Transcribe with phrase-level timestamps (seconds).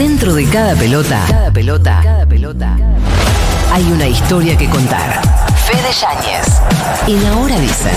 [0.00, 2.74] Dentro de cada pelota, cada pelota, cada pelota,
[3.70, 5.20] hay una historia que contar.
[5.66, 6.62] Fede Yáñez.
[7.06, 7.92] En Ahora Dicen.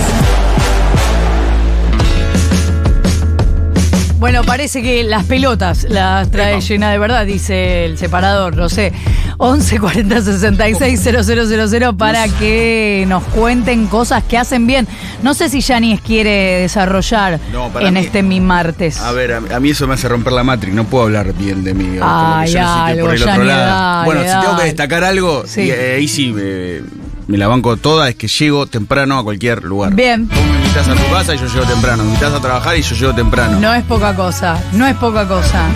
[4.23, 8.94] Bueno, parece que las pelotas las trae llena de verdad, dice el separador, no sé.
[9.37, 14.87] 11 40 66 000 para que nos cuenten cosas que hacen bien.
[15.23, 18.98] No sé si Yanis quiere desarrollar No, en mí- este mi martes.
[19.02, 20.73] A ver, a, a mí eso me hace romper la matrix.
[20.73, 21.98] No puedo hablar bien de mí.
[22.02, 23.66] Ay, algo, por el otro lado.
[23.66, 25.70] dale, bueno, si tengo que destacar algo, Sí.
[25.70, 26.80] eh, ahí sí me,
[27.27, 29.94] me la banco toda, es que llego temprano a cualquier lugar.
[29.94, 30.27] Bien.
[30.27, 32.04] Vos me invitas a tu casa y yo llego temprano.
[32.04, 33.59] Me invitas a trabajar y yo llego temprano.
[33.59, 35.68] No es poca cosa, no es poca cosa.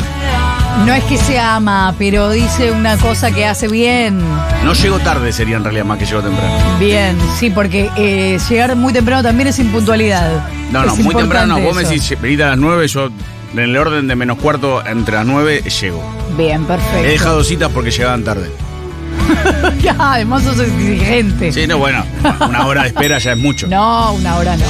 [0.86, 4.22] No es que se ama, pero dice una cosa que hace bien.
[4.64, 6.54] No llego tarde sería en realidad más que llego temprano.
[6.80, 10.48] Bien, sí, porque eh, llegar muy temprano también es impuntualidad.
[10.72, 11.66] No, no, Es muy temprano no.
[11.66, 13.10] Vos me decís, a las 9, yo
[13.54, 16.04] en el orden de menos cuarto entre las 9 llego.
[16.38, 17.00] Bien, perfecto.
[17.00, 18.52] He dejado citas porque llegaban tarde.
[20.00, 21.52] Además sos exigente.
[21.52, 22.06] Sí, no, bueno,
[22.48, 23.68] una hora de espera ya es mucho.
[23.68, 24.66] No, una hora no.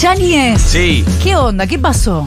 [0.00, 1.04] Yanis, Sí.
[1.22, 1.66] ¿qué onda?
[1.66, 2.26] ¿Qué pasó?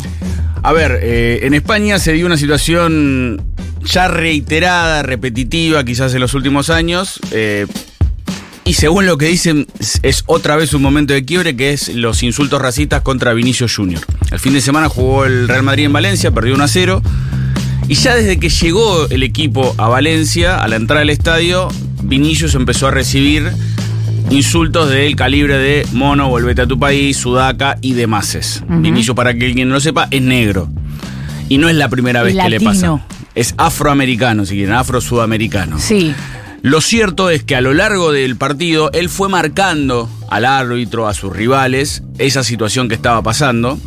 [0.63, 3.41] A ver, eh, en España se dio una situación
[3.83, 7.19] ya reiterada, repetitiva, quizás en los últimos años.
[7.31, 7.67] eh,
[8.63, 9.66] y según lo que dicen,
[10.03, 14.02] es- otra vez un momento de quiebre, que es los insultos racistas contra Vinicius Junior.
[14.30, 17.02] El fin de semana jugó el Real Madrid en Valencia, perdió 1 a 0.
[17.88, 21.69] Y ya desde que llegó el equipo a Valencia, a la entrada del estadio,
[22.03, 23.49] Vinicius empezó a recibir
[24.29, 28.61] insultos del calibre de mono, volvete a tu país, sudaca y demás.
[28.67, 30.69] Vinicius, para que alguien no lo sepa, es negro.
[31.47, 33.05] Y no es la primera vez que le pasa.
[33.35, 35.79] Es afroamericano, si quieren, afro-sudamericano.
[35.79, 36.13] Sí.
[36.63, 41.13] Lo cierto es que a lo largo del partido él fue marcando al árbitro, a
[41.13, 43.79] sus rivales, esa situación que estaba pasando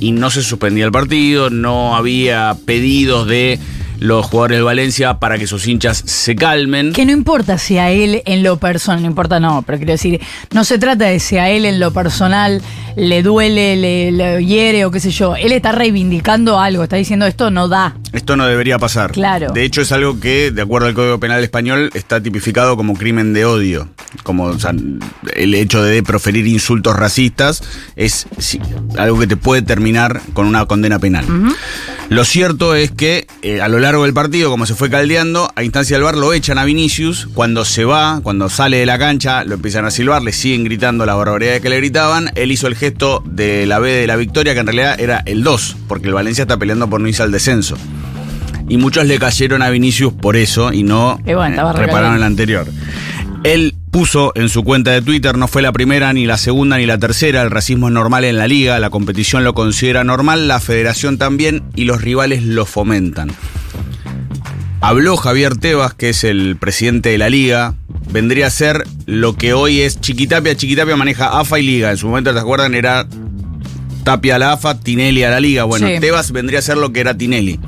[0.00, 3.58] y no se suspendía el partido, no había pedidos de
[3.98, 6.92] los jugadores de Valencia para que sus hinchas se calmen.
[6.92, 10.20] Que no importa si a él en lo personal, no importa no, pero quiero decir,
[10.52, 12.62] no se trata de si a él en lo personal
[12.96, 15.36] le duele, le, le hiere o qué sé yo.
[15.36, 17.96] Él está reivindicando algo, está diciendo esto no da.
[18.12, 19.12] Esto no debería pasar.
[19.12, 19.52] Claro.
[19.52, 23.32] De hecho, es algo que, de acuerdo al Código Penal Español, está tipificado como crimen
[23.32, 23.88] de odio.
[24.22, 24.72] Como o sea,
[25.34, 27.62] el hecho de proferir insultos racistas
[27.96, 28.60] es sí,
[28.96, 31.26] algo que te puede terminar con una condena penal.
[32.10, 35.62] Lo cierto es que eh, a lo largo del partido, como se fue caldeando, a
[35.62, 37.28] instancia del bar lo echan a Vinicius.
[37.34, 41.04] Cuando se va, cuando sale de la cancha, lo empiezan a silbar, le siguen gritando
[41.04, 42.30] la barbaridad que le gritaban.
[42.34, 45.42] Él hizo el gesto de la B de la victoria, que en realidad era el
[45.42, 47.76] 2, porque el Valencia está peleando por no irse al descenso.
[48.70, 52.66] Y muchos le cayeron a Vinicius por eso y no bueno, eh, repararon el anterior.
[53.44, 56.86] Él puso en su cuenta de Twitter, no fue la primera, ni la segunda, ni
[56.86, 60.60] la tercera, el racismo es normal en la liga, la competición lo considera normal, la
[60.60, 63.30] federación también y los rivales lo fomentan.
[64.80, 67.74] Habló Javier Tebas, que es el presidente de la liga,
[68.12, 70.56] vendría a ser lo que hoy es Chiquitapia.
[70.56, 72.74] Chiquitapia maneja AFA y liga, en su momento, ¿te acuerdan?
[72.74, 73.06] Era
[74.04, 75.64] Tapia a la AFA, Tinelli a la liga.
[75.64, 75.94] Bueno, Sí.
[76.00, 77.58] Tebas vendría a ser lo que era Tinelli.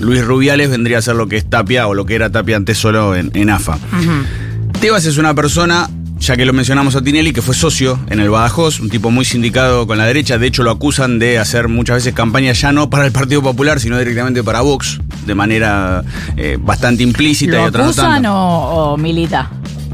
[0.00, 2.76] Luis Rubiales vendría a ser lo que es Tapia o lo que era Tapia antes
[2.78, 3.78] solo en, en AFA.
[4.80, 8.30] Tebas es una persona, ya que lo mencionamos a Tinelli, que fue socio en el
[8.30, 10.38] Badajoz, un tipo muy sindicado con la derecha.
[10.38, 13.78] De hecho, lo acusan de hacer muchas veces campaña ya no para el Partido Popular,
[13.78, 16.02] sino directamente para Vox, de manera
[16.36, 18.32] eh, bastante implícita ¿Lo y otras no acusan tanto.
[18.34, 19.50] o, o milita?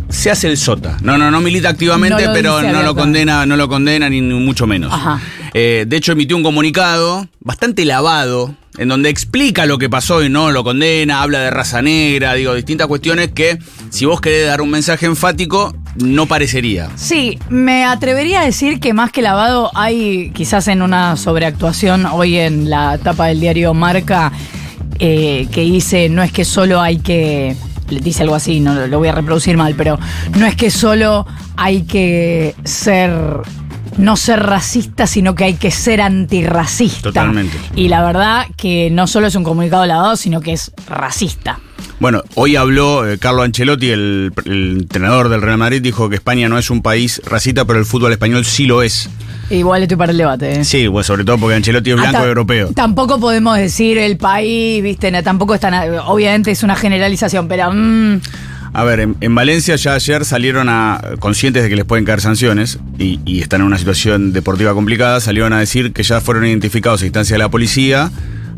[0.08, 0.96] Se hace el sota.
[1.02, 4.68] No, no, no milita activamente, No pero no lo condena, no lo condena ni mucho
[4.68, 4.92] menos.
[4.92, 5.20] Ajá.
[5.52, 10.28] Eh, de hecho, emitió un comunicado bastante lavado, en donde explica lo que pasó y
[10.28, 13.58] no lo condena, habla de raza negra, digo, distintas cuestiones que,
[13.90, 16.90] si vos querés dar un mensaje enfático, no parecería.
[16.96, 22.36] Sí, me atrevería a decir que más que lavado hay quizás en una sobreactuación hoy
[22.36, 24.32] en la tapa del diario Marca
[24.98, 27.56] eh, que dice no es que solo hay que
[27.88, 29.98] dice algo así, no lo voy a reproducir mal, pero
[30.36, 31.26] no es que solo
[31.56, 33.12] hay que ser
[33.98, 37.02] no ser racista, sino que hay que ser antirracista.
[37.02, 37.56] Totalmente.
[37.74, 41.58] Y la verdad que no solo es un comunicado lavado, sino que es racista.
[41.98, 46.48] Bueno, hoy habló eh, Carlo Ancelotti, el, el entrenador del Real Madrid, dijo que España
[46.48, 49.08] no es un país racista, pero el fútbol español sí lo es.
[49.48, 50.60] Igual estoy para el debate.
[50.60, 50.64] ¿eh?
[50.64, 52.70] Sí, pues sobre todo porque Ancelotti es blanco Hasta- y europeo.
[52.74, 55.74] Tampoco podemos decir el país, viste, no, tampoco es tan.
[56.06, 57.72] Obviamente es una generalización, pero.
[57.72, 58.20] mm,
[58.76, 62.20] A ver, en, en Valencia ya ayer salieron a, conscientes de que les pueden caer
[62.20, 66.44] sanciones y, y están en una situación deportiva complicada, salieron a decir que ya fueron
[66.44, 68.10] identificados a instancia de la policía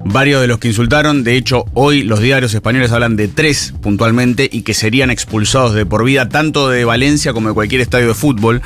[0.04, 1.22] varios de los que insultaron.
[1.22, 5.86] De hecho, hoy los diarios españoles hablan de tres puntualmente y que serían expulsados de
[5.86, 8.60] por vida tanto de Valencia como de cualquier estadio de fútbol.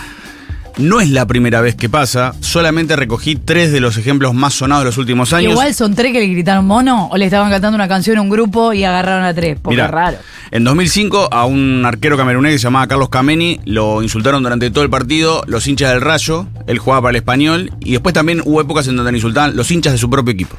[0.78, 4.84] No es la primera vez que pasa, solamente recogí tres de los ejemplos más sonados
[4.84, 5.52] de los últimos años.
[5.52, 8.30] Igual son tres que le gritaron mono o le estaban cantando una canción a un
[8.30, 9.58] grupo y agarraron a tres.
[9.60, 10.18] Porque Mirá, raro.
[10.50, 14.82] En 2005 a un arquero camerunés que se llamaba Carlos Cameni lo insultaron durante todo
[14.82, 18.60] el partido los hinchas del Rayo, él jugaba para el Español y después también hubo
[18.60, 20.56] épocas en donde le insultaban los hinchas de su propio equipo.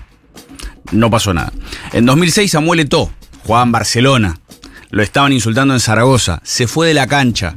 [0.92, 1.51] No pasó nada.
[1.92, 3.12] En 2006 Samuel Eto'o
[3.44, 4.38] jugaba en Barcelona,
[4.92, 7.56] lo estaban insultando en Zaragoza, se fue de la cancha,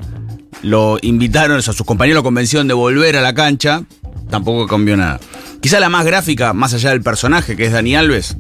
[0.62, 3.82] lo invitaron, o sea, sus compañeros lo convencieron de volver a la cancha,
[4.30, 5.20] tampoco cambió nada.
[5.60, 8.36] Quizá la más gráfica, más allá del personaje, que es Dani Alves,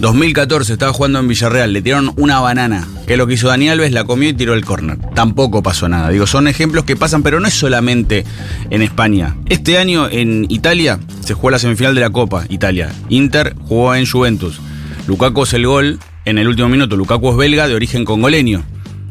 [0.00, 3.68] 2014 estaba jugando en Villarreal, le tiraron una banana, que es lo que hizo Dani
[3.68, 4.98] Alves, la comió y tiró el córner.
[5.14, 6.08] Tampoco pasó nada.
[6.08, 8.24] Digo, son ejemplos que pasan, pero no es solamente
[8.70, 9.36] en España.
[9.50, 12.90] Este año en Italia se jugó la semifinal de la Copa Italia.
[13.10, 14.58] Inter jugó en Juventus.
[15.06, 16.96] Lukaku es el gol en el último minuto.
[16.96, 18.64] Lukaku es belga de origen congoleño.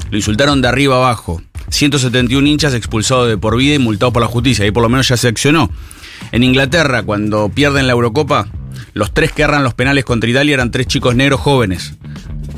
[0.10, 1.40] Lo insultaron de arriba abajo.
[1.70, 4.66] 171 hinchas expulsados de por vida y multados por la justicia.
[4.66, 5.70] Ahí por lo menos ya se accionó.
[6.32, 8.48] En Inglaterra, cuando pierden la Eurocopa,
[8.94, 11.94] los tres que erran los penales contra Italia eran tres chicos negros jóvenes.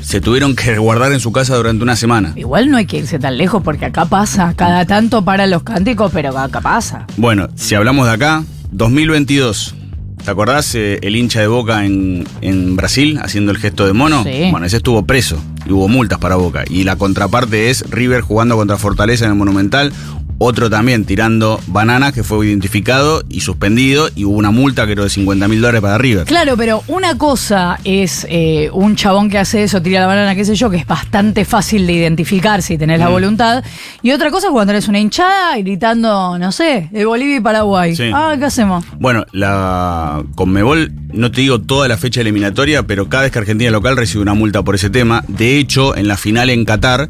[0.00, 2.32] Se tuvieron que guardar en su casa durante una semana.
[2.34, 4.52] Igual no hay que irse tan lejos porque acá pasa.
[4.56, 7.06] Cada tanto para los cánticos, pero acá pasa.
[7.16, 9.76] Bueno, si hablamos de acá, 2022.
[10.24, 14.22] ¿Te acordás eh, el hincha de Boca en, en Brasil haciendo el gesto de mono?
[14.22, 14.48] Sí.
[14.52, 16.64] Bueno, ese estuvo preso y hubo multas para Boca.
[16.70, 19.92] Y la contraparte es River jugando contra Fortaleza en el Monumental.
[20.38, 25.04] Otro también tirando bananas que fue identificado y suspendido y hubo una multa que era
[25.04, 26.24] de 50 mil dólares para River.
[26.26, 30.44] Claro, pero una cosa es eh, un chabón que hace eso, tira la banana, qué
[30.44, 33.12] sé yo, que es bastante fácil de identificar si tenés la Mm.
[33.12, 33.64] voluntad.
[34.02, 37.94] Y otra cosa es cuando eres una hinchada gritando, no sé, de Bolivia y Paraguay.
[37.94, 38.10] Sí.
[38.12, 38.84] Ah, ¿qué hacemos?
[38.98, 43.70] Bueno, la Conmebol, no te digo toda la fecha eliminatoria, pero cada vez que Argentina
[43.70, 45.22] local recibe una multa por ese tema.
[45.28, 47.08] De hecho, en la final en Qatar,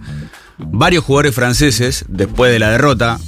[0.58, 3.18] varios jugadores franceses, después de la derrota,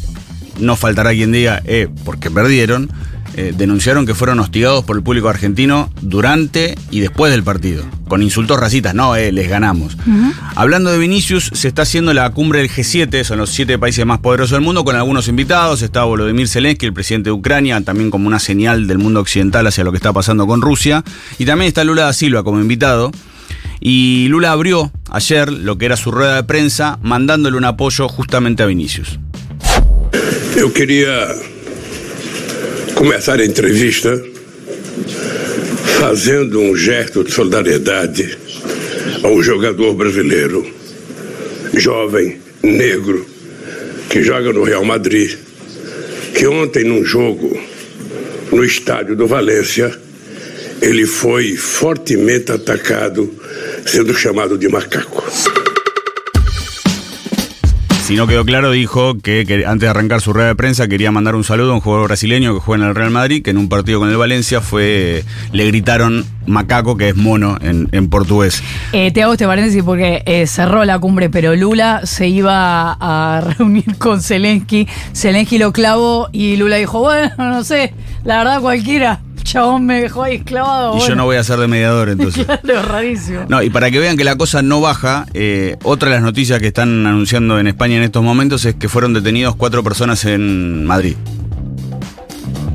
[0.58, 2.90] no faltará quien diga, eh, porque perdieron,
[3.36, 8.22] eh, denunciaron que fueron hostigados por el público argentino durante y después del partido, con
[8.22, 9.96] insultos racistas, no, eh, les ganamos.
[10.54, 14.20] Hablando de Vinicius, se está haciendo la cumbre del G7, son los siete países más
[14.20, 18.28] poderosos del mundo, con algunos invitados, está Volodymyr Zelensky, el presidente de Ucrania, también como
[18.28, 21.02] una señal del mundo occidental hacia lo que está pasando con Rusia,
[21.36, 23.10] y también está Lula da Silva como invitado.
[23.80, 28.62] Y Lula abrió ayer lo que era su rueda de prensa, mandándole un apoyo justamente
[28.62, 29.18] a Vinicius.
[30.56, 31.28] Eu queria
[32.94, 34.20] começar a entrevista
[36.00, 38.36] fazendo um gesto de solidariedade
[39.22, 40.66] a um jogador brasileiro,
[41.74, 43.24] jovem, negro,
[44.08, 45.36] que joga no Real Madrid,
[46.34, 47.56] que ontem num jogo
[48.50, 49.96] no estádio do Valência,
[50.82, 53.32] ele foi fortemente atacado,
[53.84, 55.24] sendo chamado de macaco.
[58.04, 61.10] Si no quedó claro, dijo que, que antes de arrancar su rueda de prensa quería
[61.10, 63.56] mandar un saludo a un jugador brasileño que juega en el Real Madrid, que en
[63.56, 68.62] un partido con el Valencia fue le gritaron macaco, que es mono en, en portugués.
[68.92, 73.40] Eh, te hago este paréntesis porque eh, cerró la cumbre, pero Lula se iba a
[73.58, 74.86] reunir con Zelensky.
[75.14, 79.22] Zelensky lo clavó y Lula dijo, bueno, no sé, la verdad cualquiera.
[79.44, 80.96] Chabón me dejó ahí clavado.
[80.96, 82.46] Y yo no voy a ser de mediador entonces.
[82.64, 83.44] Claro, rarísimo.
[83.48, 86.60] No, y para que vean que la cosa no baja, eh, otra de las noticias
[86.60, 90.86] que están anunciando en España en estos momentos es que fueron detenidos cuatro personas en
[90.86, 91.16] Madrid.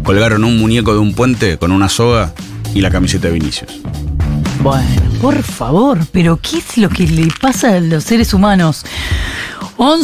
[0.04, 2.33] Colgaron un muñeco de un puente con una soga
[2.74, 3.81] y la camiseta de Vinicius.
[4.62, 8.85] Bueno, por favor, pero ¿qué es lo que le pasa a los seres humanos?
[9.78, 9.97] 11